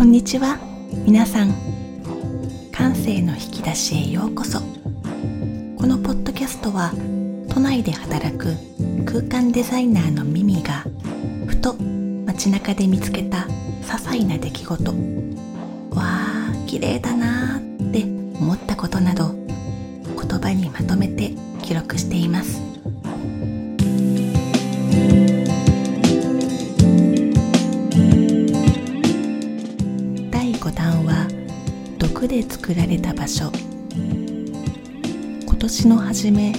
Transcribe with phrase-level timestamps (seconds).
[0.00, 0.56] こんにちは。
[1.04, 1.52] 皆さん
[2.72, 4.60] 感性の引き出しへようこそ。
[4.60, 4.64] こ
[5.86, 6.90] のポッドキャストは
[7.50, 8.56] 都内で働く
[9.04, 10.86] 空間デザイナーのミミが
[11.46, 11.74] ふと
[12.24, 13.46] 街中で見つけた
[13.82, 14.90] 些細な出来事。
[14.90, 14.96] わ
[15.98, 18.04] あ綺麗だなーって
[18.40, 22.69] 思ったことなど言葉にまとめて記録しています。
[30.60, 31.26] 第5弾は
[31.98, 33.50] 毒で作られた場所。
[33.94, 36.54] 今年の初め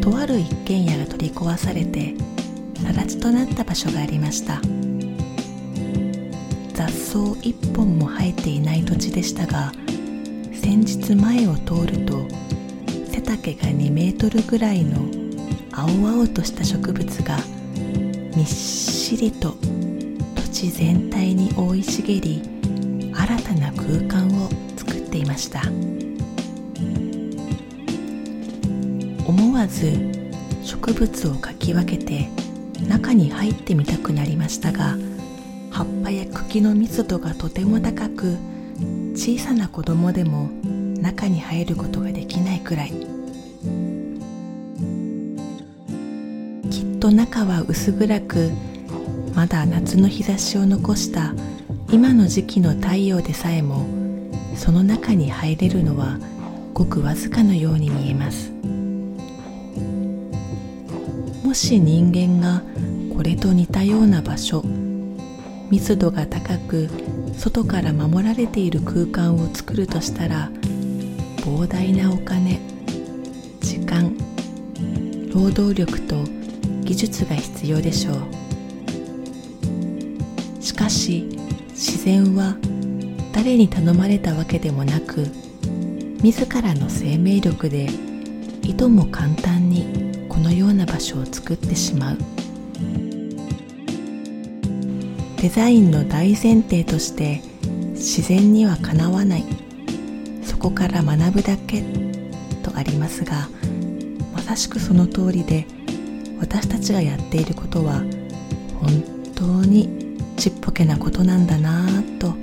[0.00, 2.14] とある一軒家が取り壊されて
[2.82, 4.62] 更地となった場所がありました。
[6.72, 9.72] 雑草一本も生えていない土地でしたが
[10.54, 12.26] 先日前を通ると
[13.12, 15.02] 背丈が2メートルぐらいの
[15.70, 17.36] 青々とした植物が
[18.34, 19.54] みっしりと
[20.34, 22.53] 土地全体に覆い茂り
[23.76, 25.62] 空間を作っていました。
[29.26, 29.92] 思わず
[30.62, 32.28] 植物をかき分けて
[32.86, 34.96] 中に入ってみたくなりましたが
[35.70, 38.36] 葉っぱや茎の密度がとても高く
[39.14, 40.50] 小さな子供でも
[41.00, 42.92] 中に入ることができないくらい。
[46.70, 48.50] きっと中は薄暗く
[49.34, 51.34] まだ夏の日差しを残した
[51.90, 53.86] 今の時期の太陽でさえも
[54.56, 56.18] その中に入れるのは
[56.72, 58.52] ごくわずかのように見えます。
[61.44, 62.62] もし人間が
[63.14, 64.64] これと似たような場所
[65.70, 66.88] 密度が高く
[67.36, 70.50] 外から守られている空間を作るとしたら
[71.38, 72.60] 膨大なお金
[73.60, 74.16] 時間
[75.32, 76.16] 労働力と
[76.82, 78.16] 技術が必要でしょう。
[80.60, 81.28] しかし
[81.74, 82.56] 自然は
[83.32, 85.26] 誰に頼まれたわけでもなく
[86.22, 87.88] 自らの生命力で
[88.62, 92.18] いとも簡単にこのような場所を作ってしまう。
[95.42, 97.42] デザインの大前提として
[97.90, 99.44] 自然にはかなわない。
[100.42, 101.82] そこから学ぶだけ。
[102.62, 103.48] とありますが
[104.32, 105.66] まさしくその通りで
[106.40, 108.02] 私たちがやっていることは
[108.80, 110.03] 本当に
[110.36, 112.34] ちっぽけなことなんだなぁと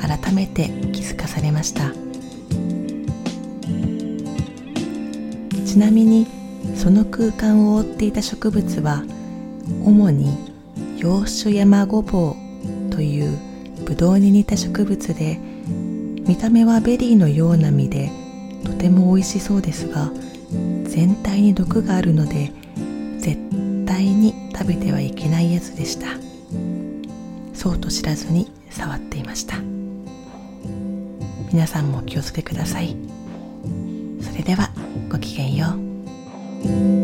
[0.00, 1.92] 改めて気づかされました。
[5.72, 6.26] ちなみに
[6.76, 9.04] その空間を覆っていた植物は
[9.82, 10.36] 主に
[10.98, 12.36] 洋酒山ごぼ
[12.90, 13.38] うという
[13.86, 15.38] ブドウに似た植物で
[16.26, 18.10] 見た目はベリーのような実で
[18.64, 20.10] とても美味しそうですが
[20.84, 22.52] 全体に毒があるので
[23.18, 23.38] 絶
[23.86, 26.06] 対に食べてはいけないやつでした。
[27.62, 29.56] そうと知らずに触っていました。
[31.52, 32.96] 皆さんもお気をつけください。
[34.20, 34.70] それでは
[35.08, 35.68] ごきげんよ
[36.64, 37.01] う。